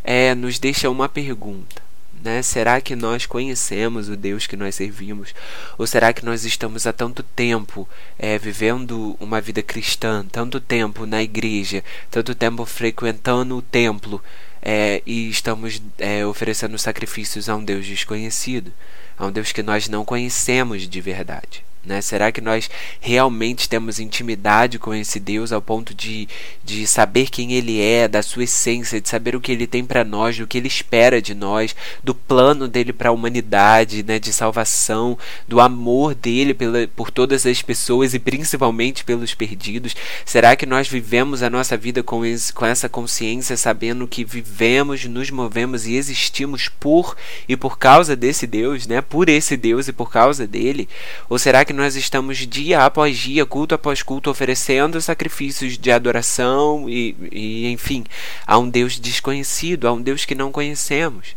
É, 0.04 0.36
nos 0.36 0.60
deixa 0.60 0.90
uma 0.90 1.08
pergunta. 1.08 1.82
Né? 2.22 2.42
Será 2.42 2.82
que 2.82 2.94
nós 2.94 3.26
conhecemos 3.26 4.10
o 4.10 4.18
Deus 4.18 4.48
que 4.48 4.58
nós 4.58 4.76
servimos? 4.76 5.34
Ou 5.78 5.88
será 5.88 6.12
que 6.12 6.26
nós 6.26 6.44
estamos 6.44 6.86
há 6.86 6.92
tanto 6.92 7.24
tempo 7.24 7.88
é, 8.20 8.38
vivendo 8.38 9.16
uma 9.18 9.40
vida 9.40 9.64
cristã, 9.64 10.26
tanto 10.30 10.60
tempo 10.60 11.06
na 11.06 11.24
igreja, 11.24 11.86
tanto 12.10 12.36
tempo 12.36 12.66
frequentando 12.66 13.56
o 13.56 13.62
templo, 13.62 14.22
é, 14.62 15.02
e 15.06 15.30
estamos 15.30 15.82
é, 15.98 16.26
oferecendo 16.26 16.78
sacrifícios 16.78 17.50
a 17.50 17.56
um 17.56 17.64
Deus 17.64 17.86
desconhecido, 17.86 18.72
a 19.18 19.26
um 19.26 19.32
Deus 19.32 19.52
que 19.52 19.64
nós 19.64 19.90
não 19.90 20.06
conhecemos 20.06 20.88
de 20.88 21.02
verdade. 21.02 21.64
Né? 21.84 22.00
Será 22.00 22.32
que 22.32 22.42
nós 22.42 22.70
realmente 23.00 23.68
temos 23.68 24.00
intimidade 24.00 24.78
com 24.78 24.94
esse 24.94 25.20
Deus 25.20 25.52
ao 25.52 25.62
ponto 25.62 25.96
de, 25.96 26.28
de 26.64 26.86
saber 26.86 27.30
quem 27.30 27.54
Ele 27.54 27.82
é, 27.82 28.08
da 28.08 28.22
sua 28.22 28.44
essência, 28.44 29.02
de 29.02 29.10
saber 29.10 29.36
o 29.36 29.42
que 29.42 29.52
Ele 29.52 29.66
tem 29.66 29.84
para 29.84 30.04
nós, 30.04 30.38
do 30.38 30.46
que 30.46 30.60
Ele 30.60 30.68
espera 30.68 31.20
de 31.20 31.34
nós, 31.34 31.76
do 32.04 32.14
plano 32.14 32.68
dele 32.68 32.94
para 32.94 33.10
a 33.10 33.12
humanidade, 33.12 34.04
né? 34.04 34.20
de 34.20 34.32
salvação, 34.32 35.18
do 35.48 35.60
amor 35.60 36.14
dele 36.14 36.54
pela, 36.54 36.88
por 36.88 37.10
todas 37.10 37.48
as 37.48 37.64
pessoas 37.64 38.14
e 38.14 38.20
principalmente 38.20 39.04
pelos 39.04 39.34
perdidos? 39.34 39.96
Será 40.24 40.56
que 40.56 40.68
nós 40.68 40.88
vivemos 40.88 41.42
a 41.42 41.50
nossa 41.50 41.76
vida 41.76 42.04
com, 42.04 42.24
esse, 42.24 42.54
com 42.54 42.66
essa 42.66 42.88
consciência, 42.88 43.58
sabendo 43.58 44.08
que 44.08 44.24
vivemos, 44.24 45.06
nos 45.06 45.32
movemos 45.32 45.88
e 45.88 45.96
existimos 45.96 46.70
por 46.70 47.18
e 47.50 47.58
por 47.58 47.80
causa 47.80 48.16
desse 48.16 48.46
Deus, 48.46 48.86
né? 48.86 49.02
por 49.02 49.30
esse 49.30 49.58
Deus 49.58 49.88
e 49.88 49.94
por 49.94 50.12
causa 50.12 50.46
dele? 50.46 50.88
Ou 51.28 51.40
será 51.40 51.66
que 51.66 51.71
que 51.72 51.78
nós 51.78 51.96
estamos 51.96 52.38
dia 52.40 52.84
após 52.84 53.18
dia, 53.18 53.46
culto 53.46 53.74
após 53.74 54.04
culto, 54.04 54.30
oferecendo 54.30 55.02
sacrifícios 55.02 55.78
de 55.78 55.90
adoração 55.90 56.90
e, 56.90 57.16
e 57.32 57.72
enfim, 57.72 58.04
a 58.46 58.58
um 58.58 58.70
Deus 58.70 59.00
desconhecido, 59.00 59.88
a 59.88 59.94
um 59.94 60.02
Deus 60.02 60.26
que 60.26 60.36
não 60.36 60.52
conhecemos. 60.52 61.34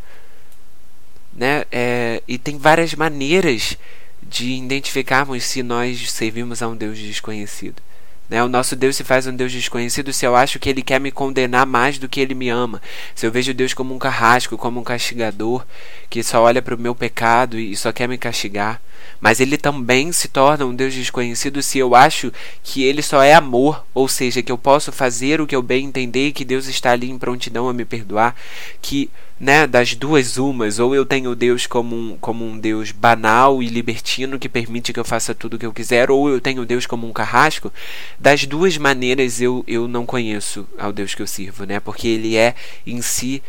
Né? 1.32 1.64
É, 1.70 2.20
e 2.26 2.36
tem 2.36 2.58
várias 2.58 2.94
maneiras 2.94 3.78
de 4.20 4.50
identificarmos 4.54 5.44
se 5.44 5.62
nós 5.62 6.10
servimos 6.10 6.62
a 6.62 6.68
um 6.68 6.76
Deus 6.76 6.98
desconhecido. 6.98 7.80
Né? 8.28 8.42
O 8.42 8.48
nosso 8.48 8.74
Deus 8.74 8.96
se 8.96 9.04
faz 9.04 9.26
um 9.26 9.34
Deus 9.34 9.52
desconhecido 9.52 10.12
se 10.12 10.26
eu 10.26 10.34
acho 10.34 10.58
que 10.58 10.68
Ele 10.68 10.82
quer 10.82 11.00
me 11.00 11.10
condenar 11.10 11.66
mais 11.66 11.98
do 11.98 12.08
que 12.08 12.20
Ele 12.20 12.34
me 12.34 12.48
ama. 12.48 12.80
Se 13.14 13.26
eu 13.26 13.30
vejo 13.30 13.52
Deus 13.52 13.74
como 13.74 13.94
um 13.94 13.98
carrasco, 13.98 14.56
como 14.56 14.80
um 14.80 14.84
castigador, 14.84 15.64
que 16.08 16.22
só 16.22 16.42
olha 16.42 16.62
para 16.62 16.74
o 16.74 16.78
meu 16.78 16.94
pecado 16.94 17.58
e 17.58 17.76
só 17.76 17.92
quer 17.92 18.08
me 18.08 18.16
castigar. 18.18 18.80
Mas 19.20 19.40
ele 19.40 19.56
também 19.56 20.12
se 20.12 20.28
torna 20.28 20.66
um 20.66 20.74
Deus 20.74 20.94
desconhecido 20.94 21.62
se 21.62 21.78
eu 21.78 21.94
acho 21.94 22.32
que 22.62 22.82
ele 22.82 23.02
só 23.02 23.22
é 23.22 23.34
amor, 23.34 23.84
ou 23.94 24.08
seja, 24.08 24.42
que 24.42 24.52
eu 24.52 24.58
posso 24.58 24.92
fazer 24.92 25.40
o 25.40 25.46
que 25.46 25.56
eu 25.56 25.62
bem 25.62 25.86
entender 25.86 26.28
e 26.28 26.32
que 26.32 26.44
Deus 26.44 26.66
está 26.66 26.92
ali 26.92 27.10
em 27.10 27.18
prontidão 27.18 27.68
a 27.68 27.72
me 27.72 27.84
perdoar, 27.84 28.34
que 28.82 29.10
né, 29.38 29.66
das 29.66 29.94
duas 29.94 30.36
umas, 30.36 30.78
ou 30.78 30.94
eu 30.94 31.04
tenho 31.04 31.34
Deus 31.34 31.66
como 31.66 31.96
um, 31.96 32.16
como 32.18 32.46
um 32.46 32.58
Deus 32.58 32.92
banal 32.92 33.62
e 33.62 33.66
libertino 33.66 34.38
que 34.38 34.48
permite 34.48 34.92
que 34.92 35.00
eu 35.00 35.04
faça 35.04 35.34
tudo 35.34 35.54
o 35.54 35.58
que 35.58 35.66
eu 35.66 35.72
quiser, 35.72 36.10
ou 36.10 36.28
eu 36.28 36.40
tenho 36.40 36.64
Deus 36.64 36.86
como 36.86 37.08
um 37.08 37.12
carrasco, 37.12 37.72
das 38.18 38.46
duas 38.46 38.78
maneiras 38.78 39.40
eu, 39.40 39.64
eu 39.66 39.88
não 39.88 40.06
conheço 40.06 40.66
ao 40.78 40.92
Deus 40.92 41.14
que 41.14 41.22
eu 41.22 41.26
sirvo, 41.26 41.64
né? 41.64 41.80
Porque 41.80 42.06
ele 42.06 42.36
é 42.36 42.54
em 42.86 43.02
si 43.02 43.42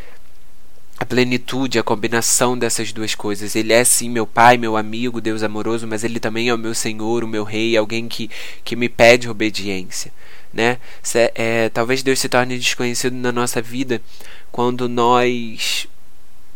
a 0.97 1.05
plenitude, 1.05 1.77
a 1.77 1.83
combinação 1.83 2.57
dessas 2.57 2.91
duas 2.91 3.13
coisas. 3.13 3.55
Ele 3.55 3.73
é 3.73 3.83
sim 3.83 4.09
meu 4.09 4.25
pai, 4.25 4.57
meu 4.57 4.77
amigo, 4.77 5.21
Deus 5.21 5.43
amoroso, 5.43 5.85
mas 5.85 6.03
ele 6.03 6.19
também 6.19 6.49
é 6.49 6.53
o 6.53 6.57
meu 6.57 6.73
Senhor, 6.73 7.23
o 7.23 7.27
meu 7.27 7.43
rei, 7.43 7.75
alguém 7.75 8.07
que, 8.07 8.29
que 8.63 8.75
me 8.75 8.87
pede 8.87 9.29
obediência. 9.29 10.11
Né? 10.55 10.79
É, 11.35 11.67
talvez 11.67 12.01
Deus 12.01 12.17
se 12.17 12.29
torne 12.29 12.57
desconhecido 12.57 13.13
na 13.13 13.29
nossa 13.29 13.61
vida 13.61 14.01
quando 14.53 14.87
nós 14.87 15.85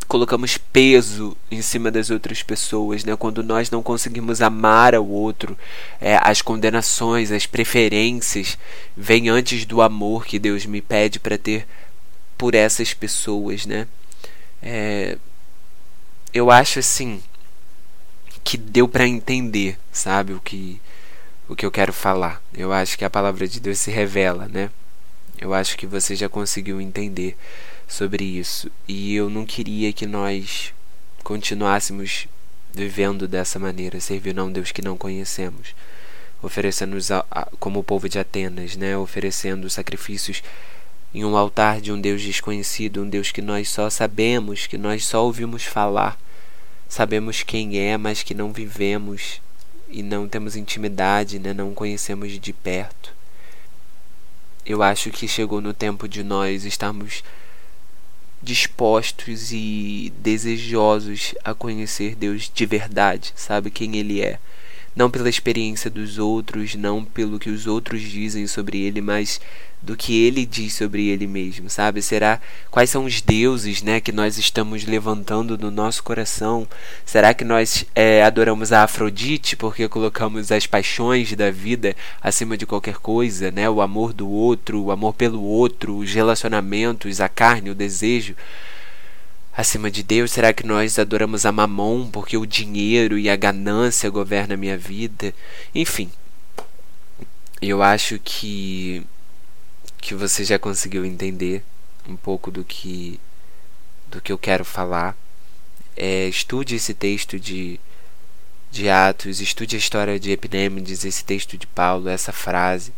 colocamos 0.08 0.58
peso 0.58 1.38
em 1.52 1.62
cima 1.62 1.92
das 1.92 2.10
outras 2.10 2.42
pessoas, 2.42 3.04
né? 3.04 3.16
Quando 3.16 3.44
nós 3.44 3.70
não 3.70 3.84
conseguimos 3.84 4.42
amar 4.42 4.96
ao 4.96 5.08
outro, 5.08 5.56
é, 6.00 6.18
as 6.24 6.42
condenações, 6.42 7.30
as 7.32 7.46
preferências 7.46 8.58
vêm 8.98 9.30
antes 9.30 9.66
do 9.66 9.82
amor 9.82 10.26
que 10.26 10.40
Deus 10.40 10.66
me 10.66 10.82
pede 10.82 11.20
para 11.20 11.38
ter 11.38 11.68
por 12.38 12.56
essas 12.56 12.94
pessoas, 12.94 13.66
né? 13.68 13.86
É, 14.64 15.18
eu 16.34 16.50
acho 16.50 16.80
assim 16.80 17.22
que 18.44 18.58
deu 18.58 18.88
para 18.88 19.08
entender, 19.08 19.78
sabe 19.92 20.34
o 20.34 20.40
que 20.40 20.82
o 21.50 21.56
que 21.56 21.66
eu 21.66 21.72
quero 21.72 21.92
falar. 21.92 22.42
Eu 22.54 22.72
acho 22.72 22.96
que 22.96 23.04
a 23.04 23.10
palavra 23.10 23.48
de 23.48 23.60
Deus 23.60 23.80
se 23.80 23.90
revela, 23.90 24.48
né? 24.48 24.70
Eu 25.42 25.52
acho 25.52 25.76
que 25.76 25.88
você 25.88 26.16
já 26.16 26.30
conseguiu 26.30 26.80
entender 26.80 27.36
sobre 27.88 28.24
isso. 28.24 28.72
E 28.88 29.16
eu 29.16 29.32
não 29.32 29.46
queria 29.46 29.92
que 29.92 30.06
nós 30.06 30.74
continuássemos 31.24 32.28
vivendo 32.72 33.28
dessa 33.28 33.58
maneira, 33.58 34.00
servindo 34.00 34.40
a 34.40 34.44
um 34.44 34.52
Deus 34.52 34.72
que 34.72 34.84
não 34.84 34.96
conhecemos, 34.96 35.74
oferecendo 36.42 36.96
como 37.60 37.80
o 37.80 37.84
povo 37.84 38.08
de 38.08 38.20
Atenas, 38.20 38.76
né, 38.76 38.96
oferecendo 38.96 39.68
sacrifícios 39.72 40.44
em 41.12 41.26
um 41.26 41.36
altar 41.36 41.82
de 41.82 41.92
um 41.92 42.00
Deus 42.00 42.22
desconhecido, 42.22 43.02
um 43.02 43.10
Deus 43.10 43.32
que 43.32 43.42
nós 43.42 43.70
só 43.70 43.90
sabemos, 43.90 44.68
que 44.68 44.78
nós 44.78 45.04
só 45.04 45.26
ouvimos 45.26 45.64
falar, 45.64 46.16
sabemos 46.88 47.42
quem 47.42 47.80
é, 47.80 47.98
mas 47.98 48.22
que 48.22 48.36
não 48.36 48.54
vivemos 48.54 49.42
e 49.90 50.04
não 50.04 50.28
temos 50.28 50.56
intimidade, 50.56 51.40
né, 51.40 51.54
não 51.54 51.74
conhecemos 51.74 52.40
de 52.40 52.54
perto. 52.54 53.14
Eu 54.66 54.84
acho 54.84 55.10
que 55.10 55.28
chegou 55.28 55.62
no 55.62 55.74
tempo 55.74 56.08
de 56.08 56.24
nós 56.24 56.64
estarmos 56.64 57.24
dispostos 58.42 59.52
e 59.52 60.14
desejosos 60.18 61.34
a 61.44 61.54
conhecer 61.54 62.16
Deus 62.16 62.50
de 62.54 62.66
verdade, 62.66 63.34
sabe 63.36 63.72
quem 63.72 63.98
Ele 63.98 64.22
é. 64.22 64.40
Não 64.96 65.10
pela 65.10 65.30
experiência 65.30 65.90
dos 65.90 66.18
outros, 66.18 66.76
não 66.76 67.04
pelo 67.04 67.40
que 67.40 67.50
os 67.50 67.68
outros 67.68 68.02
dizem 68.02 68.48
sobre 68.48 68.80
Ele, 68.82 69.02
mas 69.02 69.40
do 69.82 69.96
que 69.96 70.26
ele 70.26 70.46
diz 70.46 70.74
sobre 70.74 71.08
ele 71.08 71.26
mesmo, 71.26 71.70
sabe? 71.70 72.02
Será 72.02 72.42
quais 72.70 72.90
são 72.90 73.06
os 73.06 73.22
deuses, 73.22 73.82
né, 73.82 74.00
que 74.02 74.12
nós 74.12 74.38
estamos 74.38 74.86
levantando 74.86 75.58
no 75.58 75.72
nosso 75.72 76.04
coração? 76.04 76.68
Será 77.06 77.34
que 77.34 77.46
nós 77.46 77.86
é, 77.96 78.22
adoramos 78.24 78.74
a 78.74 78.84
Afrodite 78.84 79.56
porque 79.56 79.88
colocamos 79.88 80.52
as 80.52 80.68
paixões 80.68 81.34
da 81.34 81.50
vida 81.50 81.96
acima 82.22 82.58
de 82.58 82.66
qualquer 82.66 82.98
coisa, 82.98 83.52
né? 83.52 83.70
O 83.70 83.82
amor 83.82 84.12
do 84.12 84.30
outro, 84.30 84.84
o 84.84 84.92
amor 84.92 85.14
pelo 85.14 85.42
outro, 85.42 85.98
os 85.98 86.14
relacionamentos, 86.14 87.22
a 87.22 87.30
carne, 87.30 87.70
o 87.70 87.76
desejo 87.76 88.36
acima 89.56 89.90
de 89.90 90.04
Deus? 90.04 90.32
Será 90.32 90.54
que 90.54 90.66
nós 90.66 91.00
adoramos 91.00 91.46
a 91.46 91.52
Mamon 91.52 92.10
porque 92.10 92.38
o 92.38 92.46
dinheiro 92.46 93.18
e 93.18 93.30
a 93.30 93.36
ganância 93.36 94.10
governam 94.10 94.56
a 94.56 94.58
minha 94.58 94.78
vida? 94.78 95.34
Enfim, 95.74 96.10
eu 97.62 97.82
acho 97.82 98.20
que 98.20 99.06
que 100.02 100.16
você 100.16 100.44
já 100.44 100.58
conseguiu 100.58 101.06
entender 101.06 101.64
um 102.08 102.16
pouco 102.16 102.50
do 102.50 102.64
que 102.64 103.20
do 104.10 104.20
que 104.20 104.32
eu 104.32 104.38
quero 104.38 104.66
falar. 104.66 105.16
É, 105.96 106.28
estude 106.28 106.76
esse 106.76 106.94
texto 106.94 107.40
de, 107.40 107.80
de 108.72 108.90
Atos, 108.90 109.40
estude 109.40 109.76
a 109.76 109.80
história 109.80 110.20
de 110.20 110.32
Epinêmides, 110.32 111.06
esse 111.06 111.24
texto 111.24 111.58
de 111.58 111.68
Paulo, 111.68 112.10
essa 112.10 112.32
frase, 112.32 112.92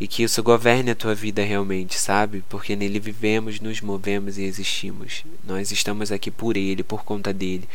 e 0.00 0.08
que 0.08 0.22
isso 0.22 0.42
governe 0.42 0.90
a 0.90 0.94
tua 0.94 1.14
vida 1.14 1.44
realmente, 1.44 1.98
sabe? 1.98 2.42
Porque 2.48 2.74
nele 2.74 2.98
vivemos, 2.98 3.60
nos 3.60 3.80
movemos 3.80 4.38
e 4.38 4.44
existimos. 4.44 5.24
Nós 5.44 5.70
estamos 5.70 6.10
aqui 6.10 6.30
por 6.30 6.56
ele, 6.56 6.82
por 6.82 7.04
conta 7.04 7.32
dele. 7.32 7.68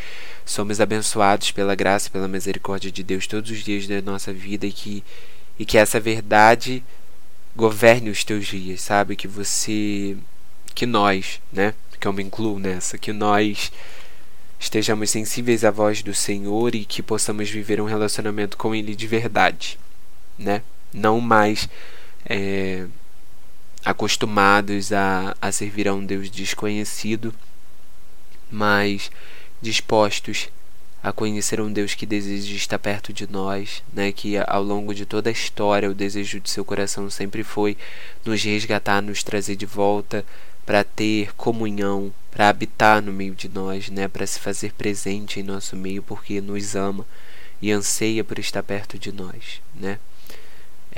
Somos 0.45 0.81
abençoados 0.81 1.51
pela 1.51 1.75
graça 1.75 2.07
e 2.07 2.11
pela 2.11 2.27
misericórdia 2.27 2.91
de 2.91 3.03
Deus 3.03 3.27
todos 3.27 3.51
os 3.51 3.63
dias 3.63 3.85
da 3.87 4.01
nossa 4.01 4.33
vida 4.33 4.65
e 4.65 4.71
que, 4.71 5.03
e 5.59 5.65
que 5.65 5.77
essa 5.77 5.99
verdade 5.99 6.83
governe 7.57 8.11
os 8.11 8.23
teus 8.23 8.45
dias, 8.45 8.81
sabe? 8.81 9.15
Que 9.15 9.27
você. 9.27 10.15
Que 10.75 10.85
nós, 10.85 11.41
né? 11.51 11.73
Que 11.99 12.07
eu 12.07 12.13
me 12.13 12.21
incluo 12.23 12.59
nessa, 12.59 12.99
que 12.99 13.11
nós 13.11 13.71
estejamos 14.59 15.09
sensíveis 15.09 15.65
à 15.65 15.71
voz 15.71 16.03
do 16.03 16.13
Senhor 16.13 16.75
e 16.75 16.85
que 16.85 17.01
possamos 17.01 17.49
viver 17.49 17.81
um 17.81 17.85
relacionamento 17.85 18.55
com 18.55 18.75
Ele 18.75 18.95
de 18.95 19.07
verdade, 19.07 19.79
né? 20.37 20.61
Não 20.93 21.19
mais 21.19 21.67
é, 22.23 22.85
acostumados 23.83 24.93
a, 24.93 25.35
a 25.41 25.51
servir 25.51 25.87
a 25.87 25.93
um 25.93 26.05
Deus 26.05 26.29
desconhecido, 26.29 27.33
mas 28.51 29.09
dispostos 29.59 30.49
a 31.07 31.13
conhecer 31.13 31.61
um 31.61 31.71
Deus 31.71 31.93
que 31.93 32.05
deseja 32.05 32.53
estar 32.53 32.77
perto 32.77 33.13
de 33.13 33.31
nós, 33.31 33.81
né? 33.93 34.11
Que 34.11 34.35
ao 34.37 34.61
longo 34.61 34.93
de 34.93 35.05
toda 35.05 35.29
a 35.29 35.31
história 35.31 35.89
o 35.89 35.93
desejo 35.93 36.39
de 36.39 36.49
seu 36.49 36.65
coração 36.65 37.09
sempre 37.09 37.43
foi 37.43 37.77
nos 38.25 38.43
resgatar, 38.43 39.01
nos 39.01 39.23
trazer 39.23 39.55
de 39.55 39.65
volta 39.65 40.25
para 40.65 40.83
ter 40.83 41.33
comunhão, 41.35 42.13
para 42.29 42.49
habitar 42.49 43.01
no 43.01 43.13
meio 43.13 43.33
de 43.33 43.47
nós, 43.47 43.89
né? 43.89 44.07
Para 44.09 44.27
se 44.27 44.37
fazer 44.37 44.73
presente 44.73 45.39
em 45.39 45.43
nosso 45.43 45.77
meio, 45.77 46.03
porque 46.03 46.41
nos 46.41 46.75
ama 46.75 47.05
e 47.61 47.71
anseia 47.71 48.23
por 48.23 48.37
estar 48.37 48.61
perto 48.61 48.99
de 48.99 49.11
nós, 49.11 49.61
né? 49.73 49.99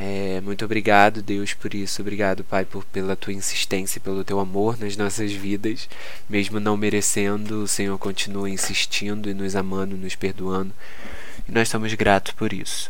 É, 0.01 0.39
muito 0.39 0.63
obrigado, 0.63 1.21
Deus, 1.21 1.53
por 1.53 1.73
isso. 1.73 2.01
Obrigado, 2.01 2.41
Pai, 2.41 2.63
por, 2.63 2.85
pela 2.85 3.17
tua 3.17 3.33
insistência, 3.33 3.99
pelo 3.99 4.23
teu 4.23 4.39
amor 4.39 4.79
nas 4.79 4.95
nossas 4.95 5.33
vidas. 5.33 5.89
Mesmo 6.29 6.57
não 6.57 6.77
merecendo, 6.77 7.63
o 7.63 7.67
Senhor 7.67 7.97
continua 7.97 8.49
insistindo 8.49 9.29
e 9.29 9.33
nos 9.33 9.57
amando, 9.57 9.97
nos 9.97 10.15
perdoando. 10.15 10.73
E 11.45 11.51
nós 11.51 11.67
estamos 11.67 11.93
gratos 11.95 12.31
por 12.31 12.53
isso. 12.53 12.89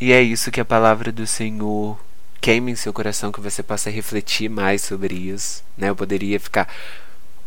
E 0.00 0.10
é 0.10 0.22
isso 0.22 0.50
que 0.50 0.58
a 0.58 0.64
palavra 0.64 1.12
do 1.12 1.26
Senhor 1.26 2.00
queime 2.40 2.72
em 2.72 2.76
seu 2.76 2.94
coração, 2.94 3.30
que 3.30 3.40
você 3.40 3.62
possa 3.62 3.90
refletir 3.90 4.48
mais 4.48 4.80
sobre 4.80 5.14
isso. 5.14 5.62
Né? 5.76 5.90
Eu 5.90 5.96
poderia 5.96 6.40
ficar 6.40 6.66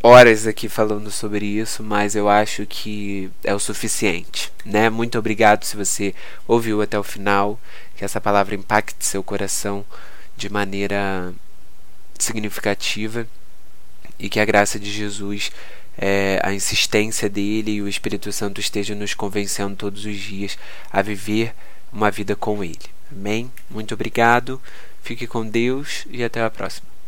horas 0.01 0.47
aqui 0.47 0.69
falando 0.69 1.11
sobre 1.11 1.45
isso, 1.45 1.83
mas 1.83 2.15
eu 2.15 2.29
acho 2.29 2.65
que 2.65 3.29
é 3.43 3.53
o 3.53 3.59
suficiente, 3.59 4.51
né? 4.65 4.89
Muito 4.89 5.17
obrigado 5.17 5.63
se 5.63 5.75
você 5.75 6.13
ouviu 6.47 6.81
até 6.81 6.97
o 6.97 7.03
final, 7.03 7.59
que 7.95 8.05
essa 8.05 8.21
palavra 8.21 8.55
impacte 8.55 9.05
seu 9.05 9.23
coração 9.23 9.85
de 10.37 10.49
maneira 10.49 11.33
significativa 12.17 13.27
e 14.17 14.29
que 14.29 14.39
a 14.39 14.45
graça 14.45 14.79
de 14.79 14.91
Jesus, 14.91 15.51
é, 15.97 16.39
a 16.43 16.53
insistência 16.53 17.29
dele 17.29 17.71
e 17.71 17.81
o 17.81 17.87
Espírito 17.87 18.31
Santo 18.31 18.59
estejam 18.59 18.97
nos 18.97 19.13
convencendo 19.13 19.75
todos 19.75 20.05
os 20.05 20.17
dias 20.17 20.57
a 20.91 21.01
viver 21.01 21.53
uma 21.91 22.09
vida 22.11 22.35
com 22.35 22.63
ele. 22.63 22.79
Amém? 23.11 23.51
Muito 23.69 23.93
obrigado. 23.93 24.61
Fique 25.01 25.25
com 25.25 25.45
Deus 25.45 26.05
e 26.09 26.23
até 26.23 26.43
a 26.43 26.49
próxima. 26.49 26.98